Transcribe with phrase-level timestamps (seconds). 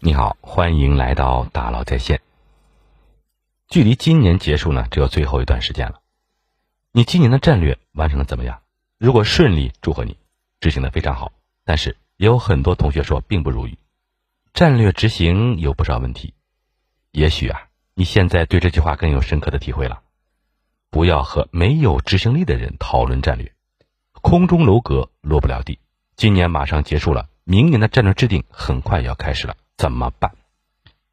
[0.00, 2.20] 你好，欢迎来到大佬在线。
[3.66, 6.00] 距离今年结束呢，只有最后一段时间了。
[6.92, 8.62] 你今年的战略完成的怎么样？
[8.96, 10.16] 如果顺利，祝贺你，
[10.60, 11.32] 执行的非常好。
[11.64, 13.76] 但是也有很多同学说并不如意，
[14.54, 16.32] 战略执行有不少问题。
[17.10, 20.02] 也许啊，你现在对这句话更有深刻的体会了。
[20.90, 23.52] 不要和没有执行力的人讨论战略，
[24.12, 25.80] 空中楼阁落不了地。
[26.14, 30.32] 今年马上结束了，明年的战略制定很快要开始了，怎么办？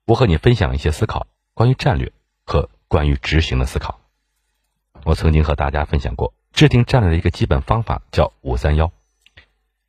[0.07, 2.11] 我和你分享一些思考，关于战略
[2.45, 4.01] 和关于执行的思考。
[5.03, 8.91] 我曾经和大家分享过，制定战略的一个基本方法叫“五三幺”，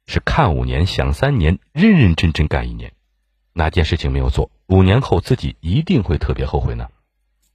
[0.07, 2.93] 是看五年、想三年、认认真真干一年。
[3.55, 6.91] 哪件事情没有做，五年后自己一定会特别后悔呢？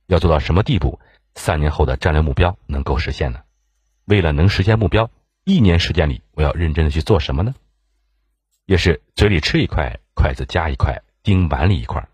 [0.07, 0.99] 要做到什么地步，
[1.35, 3.41] 三年后的战略目标能够实现呢？
[4.05, 5.11] 为了能实现目标。
[5.43, 7.53] 一年时间里，我要认真的去做什么呢？
[8.65, 12.07] 也是嘴里吃一块，筷子夹一块，盯碗里一块，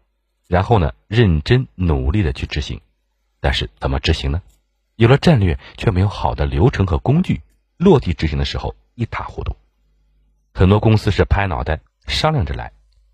[0.48, 2.82] 然后呢，认真努力的去执行。
[3.40, 4.42] 但是怎么执行呢？
[4.96, 7.42] 有了战略，却没有好的流程和工具，
[7.78, 9.56] 落地执行的时候一塌糊涂。
[10.54, 12.72] 很多公司是拍脑袋商量着来，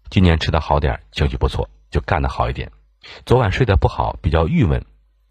[0.10, 2.70] 今年吃的好点，情绪不错，就干得好一点；
[3.26, 4.86] 昨晚睡得不好，比较郁闷，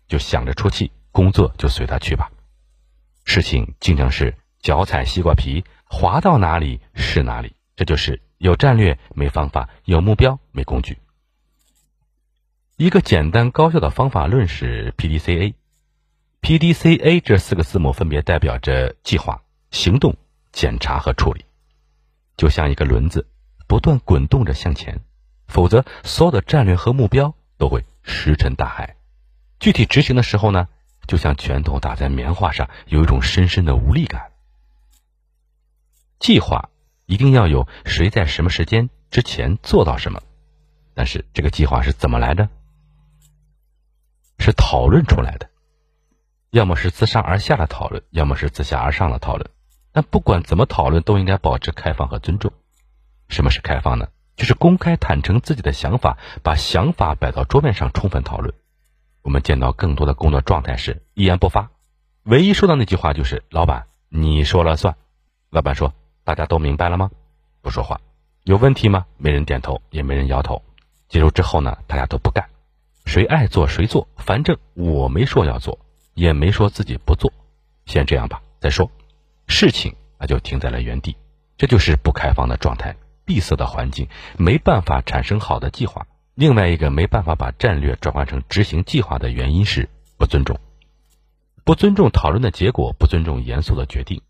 [0.09, 2.31] 就想着出气，工作就随他去吧。
[3.25, 4.35] 事情经常是。
[4.63, 7.57] 脚踩西瓜皮，滑到哪里是哪里。
[7.83, 10.99] 这就是有战略没方法，有目标没工具。
[12.77, 15.55] 一个简单高效的方法论是 P D C A。
[16.41, 20.17] P D C A 这四个字母分别代表着计划、行动、
[20.53, 21.45] 检查和处理。
[22.37, 23.27] 就像一个轮子，
[23.67, 25.01] 不断滚动着向前，
[25.49, 28.95] 否则所有的战略和目标都会石沉大海。
[29.59, 30.69] 具体执行的时候呢，
[31.09, 34.31] 就像拳头打在棉花上，有一种深深的无力感。
[36.21, 36.69] 计划
[37.07, 40.21] 一定要有谁在什么时间之前做到什么，
[40.95, 42.49] 但是这个计划是怎么来的？
[44.39, 45.49] 是讨论出来的，
[46.51, 49.49] 要么是自上而下的讨论，要么是自下而上的讨论。
[49.93, 52.53] 但不管怎么讨论，都应该保持开放和尊重。
[53.29, 54.09] 什么是开放呢？
[54.35, 58.55] 就是公开坦诚自己的想法，把想法摆到桌面上充分讨论。
[59.21, 61.71] 我们见到更多的工作状态是一言不发，
[62.25, 64.97] 唯一说的那句话就是“老板，你说了算”。
[65.51, 65.95] 老板说。
[66.25, 67.11] 大家都明白了吗？
[67.61, 68.01] 不说话，
[68.45, 69.07] 有问题吗？
[69.17, 70.63] 没人点头，也没人摇头。
[71.09, 72.49] 结束之后呢，大家都不干，
[73.05, 75.79] 谁爱做谁做，反正我没说要做，
[76.15, 77.33] 也没说自己不做。
[77.87, 78.91] 先这样吧，再说。
[79.47, 81.17] 事情那就停在了原地，
[81.57, 86.07] 这就是不开放的状态，闭塞的环境，没办法产生好的计划。
[86.35, 90.59] 另外一个没办法把战略转换成执行计划的原因是不尊重，
[91.65, 94.23] 不尊重讨论的结果，不尊重严肃的决定。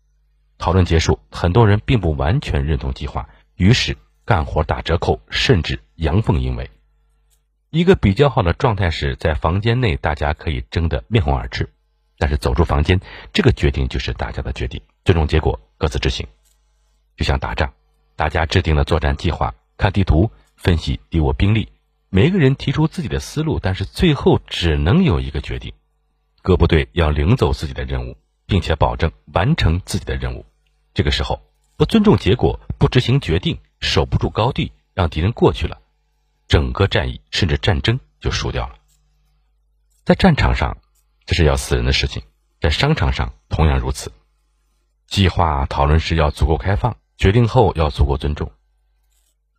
[0.63, 6.71] 讨论结束，很多人并不完全认同计划，于是干活打折扣，甚至阳奉阴违。
[7.69, 11.69] 一个比较好的状态是在房间内，大家可以争得面红耳赤，
[12.17, 13.01] 但是走出房间，
[13.33, 16.25] 这个决定就是大家的决定，最终结果各自执行。
[17.17, 17.73] 就像打仗，
[18.15, 21.67] 大家制定了作战计划，看地图，分析敌我兵力，
[22.07, 25.73] 每个人提出自己的思路，但是最后只能有一个决定，
[26.41, 28.15] 各部队要领走自己的任务，
[28.45, 30.45] 并且保证完成自己的任务。
[30.93, 31.41] 这个时候，
[31.75, 35.79] 不尊重结果，不执行决定，守不住高地，让敌人过去了，
[36.47, 38.75] 整个战役甚至战争就输掉了。
[40.03, 40.77] 在战场上，
[41.25, 42.21] 这是要死人的事情；
[42.61, 44.11] 在商场上同样如此。
[45.07, 48.51] 计划讨论时要足够开放，决定后要足够尊重。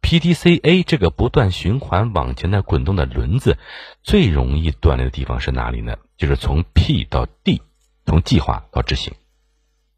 [0.00, 3.56] P D C A 这个不断循环往前的滚动的轮子，
[4.02, 5.96] 最容易断裂的地方是哪里呢？
[6.16, 7.62] 就是从 P 到 D，
[8.04, 9.14] 从计划到执行。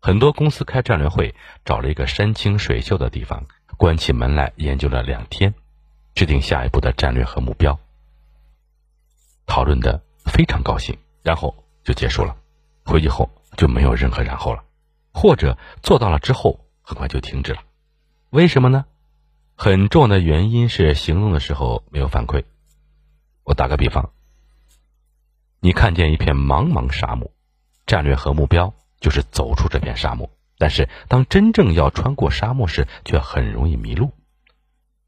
[0.06, 1.34] 很多公司开战略会，
[1.64, 3.44] 找了一个山清水秀的地方，
[3.76, 5.52] 关起门来研究了两天，
[6.14, 7.76] 制定下一步的战略和目标，
[9.46, 12.36] 讨论的非常高兴，然后就结束了。
[12.84, 14.62] 回去后就没有任何然后了，
[15.12, 17.62] 或者做到了之后很快就停止了。
[18.30, 18.84] 为什么呢？
[19.56, 22.44] 很重要的原因是行动的时候没有反馈。
[23.42, 24.12] 我打个比方，
[25.58, 27.32] 你看见一片茫茫沙漠，
[27.86, 28.72] 战略和目标。
[29.00, 34.12] 就是走出这片沙漠，但是当真正要穿过沙漠时，却很容易迷路。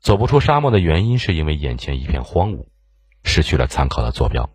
[0.00, 2.67] 走不出沙漠的原因，是因为眼前一片荒芜，
[3.25, 4.50] 失去了参考的坐标。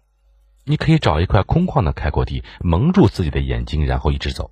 [0.63, 4.51] 你可以找一块空旷的开阔地，蒙住自己的眼睛，然后一直走。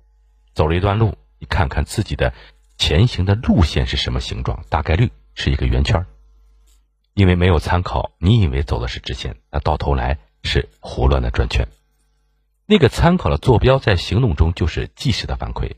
[0.52, 2.34] 走了一段路，你看看自己的
[2.76, 6.04] 前行的路线是什么形状，大概率是一个圆圈。
[7.14, 11.66] 因为没有参考，你以为走的是直线，那到头来是胡乱的转圈。
[12.66, 15.72] 那个参考的坐标在行动中就是即时的反馈，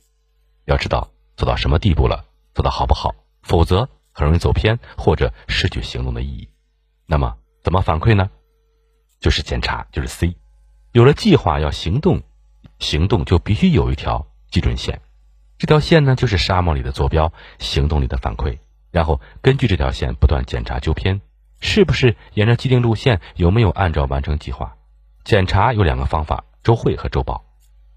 [0.64, 6.48] 要知道走到什么地步了，做的好不好，否则很容易走偏或者失去行动的意义。
[7.06, 8.30] 那么怎么反馈呢？
[9.20, 10.36] 就是检查，就是 C。
[10.92, 12.22] 有了计划要行动，
[12.78, 15.00] 行动就必须有一条基准线。
[15.58, 18.58] 这条线呢，就是沙漠里的坐标，行动里的反馈。
[18.90, 21.20] 然后根据这条线不断检查纠偏，
[21.60, 24.76] 是不是沿着既定路线，有没有按照完成计划？
[25.24, 27.44] 检查有两个方法：周会和周报。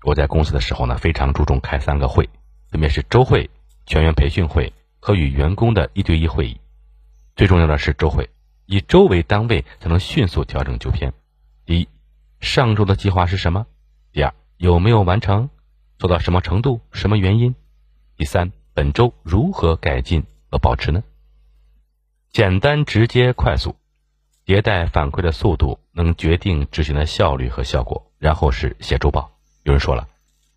[0.03, 2.29] 我在公司的时候呢，非常注重开三个会，
[2.69, 3.49] 分别是周会、
[3.85, 6.59] 全员培训会和与员工的一对一会议。
[7.35, 8.29] 最重要的是周会，
[8.65, 11.13] 以周为单位才能迅速调整纠偏。
[11.65, 11.87] 第一，
[12.41, 13.65] 上周的计划是什么？
[14.11, 15.49] 第二，有没有完成？
[15.97, 16.81] 做到什么程度？
[16.91, 17.55] 什么原因？
[18.17, 21.03] 第三，本周如何改进和保持呢？
[22.31, 23.77] 简单、直接、快速，
[24.45, 28.06] 迭代反馈的速度能决定执行的效率和效果。
[28.19, 29.31] 然后是写周报。
[29.63, 30.07] 有人说了，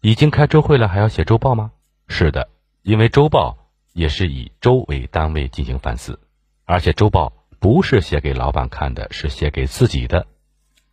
[0.00, 1.72] 已经开周会了，还要写周报吗？
[2.08, 2.48] 是的，
[2.82, 3.58] 因为周报
[3.92, 6.20] 也是以周为单位进行反思，
[6.64, 10.26] 而且周报不是写给老板看的，是写给自己的。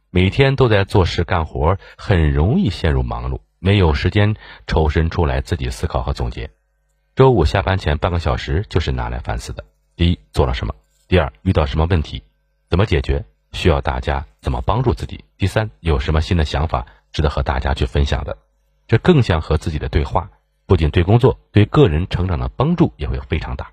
[0.10, 3.40] 每天都在做事干活，很容易陷入忙碌。
[3.60, 4.36] 没有时间
[4.68, 6.52] 抽身出来自己思考和总结。
[7.16, 9.66] 周五下班前半个小时就是拿来反思的。
[9.96, 10.76] 第一，做了什么？
[11.08, 12.24] 第二，遇到什么问题，
[12.70, 13.26] 怎么解决？
[13.52, 15.24] 需要大家怎么帮助自己？
[15.38, 18.38] 第三，有什么新的想法值得和大家去分享的？
[18.88, 20.32] 这更像和自己的对话，
[20.66, 23.72] 不仅对工作，对个人成长的帮助也会非常大。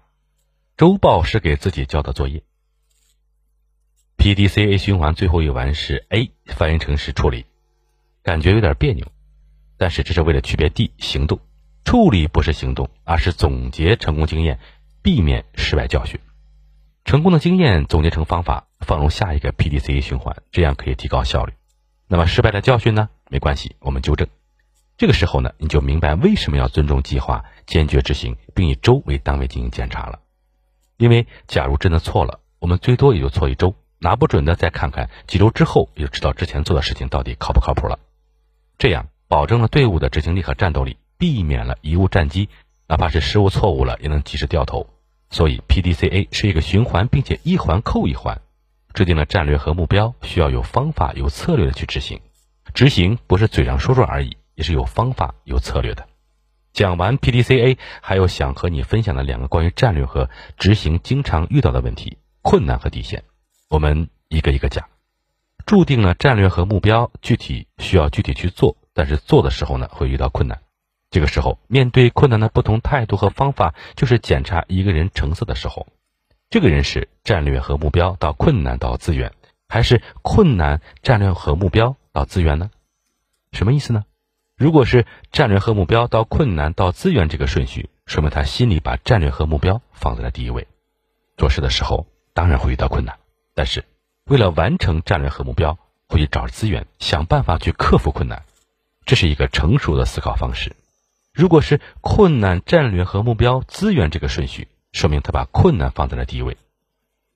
[0.76, 2.42] 周报是给自己交的作业。
[4.16, 7.46] P D C A 循环最后一环是 A，翻译成是处理，
[8.22, 9.06] 感觉有点别扭。
[9.76, 11.40] 但是这是为了区别 D 行动，
[11.84, 14.58] 处理不是行动，而是总结成功经验，
[15.02, 16.18] 避免失败教训。
[17.04, 21.52] 成功的经验总结成方法，放入下一个 PDCA 循环，这样可以提高效率。
[22.08, 23.08] 那么失败的教训呢？
[23.28, 24.26] 没关系，我们纠正。
[24.96, 30.20] 这个时候呢，你就明白为什么要尊重计划，坚决执行，并以周为单位进行检查了。
[30.96, 37.98] 因为假如真的错了，我们最多也就错一周，拿不准的再看看几周之后，也就知道之前做的事情到底靠不靠谱了。
[38.78, 39.08] 这样。
[39.26, 42.50] 保证了队伍的执行力和战斗力，避免了贻误战机，
[42.86, 44.86] 哪怕是失误错误了，也能及时掉头。
[45.34, 48.40] 所以 PDCA 是一个循环，并且一环扣一环，
[48.92, 52.20] 制定了战略和目标，需要有方法、有策略的去执行。
[52.72, 56.06] 执行不是嘴上说说而已，也是有方法、有策略的。
[56.72, 63.25] 讲完 PDCA，还有想和你分享的两个关于战略和执行经常遇到的问题、困难和底线，
[63.69, 64.86] 我们一个一个讲。
[65.66, 68.76] 注定了战略和目标，具体需要具体去做。
[68.92, 70.60] 但是做的时候呢，会遇到困难。
[71.14, 75.87] 这个时候，面对困难的不同态度和方法，就是检查一个人成色的时候。
[76.50, 79.32] 这个人是战略和目标到困难到资源，
[79.69, 82.69] 还是困难战略和目标到资源呢？
[83.52, 84.05] 什么意思呢？
[84.56, 90.67] 如果是战略和目标到困难到资源这个顺序，说明他心里把战略和目标放在了第一位。
[91.37, 93.20] 做事的时候当然会遇到困难，
[93.55, 93.84] 但是
[94.25, 95.78] 为了完成战略和目标，
[96.08, 98.43] 会去找资源，想办法去克服困难。
[99.06, 100.75] 这是一个成熟的思考方式。
[101.34, 106.56] 如果是困难、战略和目标、资源这个顺序，说明他把困难放在了第一位。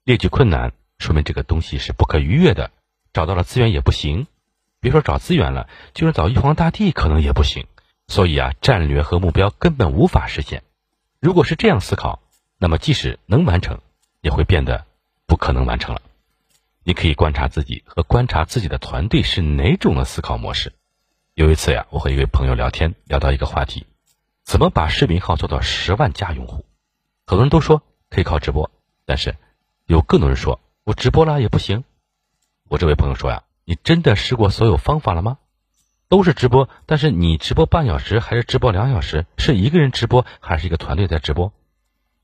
[0.05, 2.71] 列举困难，说明这个东西是不可逾越的。
[3.13, 4.29] 找到了资源也不行，
[4.79, 7.67] 别说找资源了，就是找玉皇大帝可能也不行。
[8.07, 10.63] 所以啊，战略和目标根本无法实现。
[11.19, 12.23] 如果是这样思考，
[12.57, 13.81] 那么即使能完成，
[14.21, 14.87] 也会变得
[15.27, 16.03] 不可能完成了。
[16.85, 20.73] 你可以观察自己和观察自己的团队是哪种的思考模式。
[21.39, 23.87] 有一次呀，我和一位朋友聊天，聊到一个话题：
[24.43, 26.65] 怎么把视频号做到十万加用户？
[27.29, 28.73] 很多人都说可以靠直播，
[29.05, 29.37] 但是
[29.87, 31.85] 有更多人说我直播了也不行。
[32.69, 35.39] 我这位朋友说呀，你真的试过所有方法了吗？
[36.09, 39.25] 都是直播，但是你直播半小时还是直播两小时？
[39.37, 41.53] 是一个人直播还是一个团队在直播？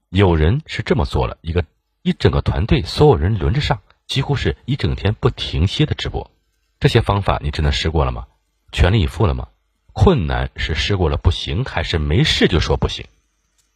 [0.09, 1.64] 有人是这么做了一个
[2.02, 6.33] 一整个团队，所有人轮着上，几乎是一整天不停歇的直播。
[6.80, 8.26] 这些方法你真的试过了吗？
[8.75, 9.47] 全力以赴了吗？
[9.93, 13.07] 困难是试过了不行，还是没试就说不行？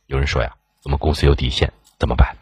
[0.07, 2.37] 有人说呀，我们公司有底线，怎么办？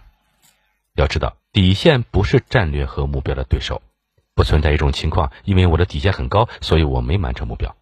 [0.94, 3.82] 要知道，底线不是战略和目标的对手，
[4.34, 7.76] 不存在一种情况，因为我的底线很高，所以我没完成目标。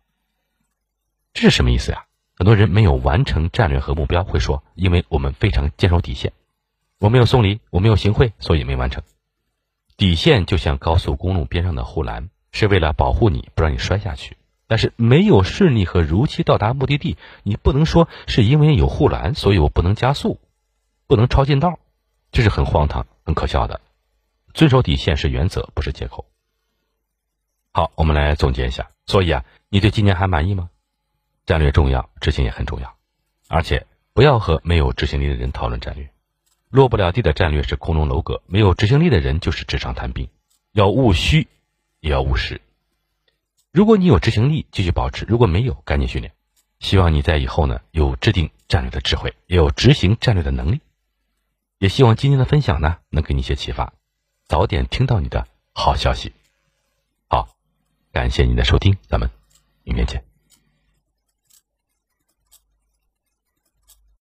[1.32, 2.06] 这是什么意思呀？
[2.34, 6.32] 很多人没有完成战略和目标，会说，因为我们非常坚守底线，
[6.98, 9.04] 我没有送礼，我没有行贿，所以没完成。
[9.96, 14.36] 底线就像高速公路边上的护栏，是为了保护你不让你摔下去。
[14.66, 20.40] 但是没有顺利和如期到达目的地，你不能说是因为有护栏，所以我不能加速，
[21.06, 21.78] 不能超近道，
[22.32, 23.80] 这是很荒唐、很可笑的。
[24.52, 26.26] 遵守底线是原则，不是借口。
[27.72, 28.90] 好，我们来总结一下。
[29.06, 30.70] 所以啊，你对今年还满意吗？
[31.44, 32.96] 战略重要，执行也很重要，
[33.48, 36.08] 而且不要和没有执行力的人讨论战略。
[36.70, 40.28] 落不了地的战略是空中楼阁，没有执行力的人就是纸上谈兵。
[40.72, 41.48] 要务虚，
[42.00, 42.60] 也要务实。
[43.74, 46.32] 如果你有执行力，继续保持；如果没有，赶紧训练。
[46.78, 50.80] 希望你在以后呢，有制定战略的智慧，也有执行战略的能力。
[51.78, 53.92] 也希望今天的分享呢，能给你一些启发，
[54.46, 56.32] 早点听到你的好消息。
[57.26, 57.48] 好，
[58.12, 59.28] 感谢您的收听，咱们
[59.82, 60.33] 明天见。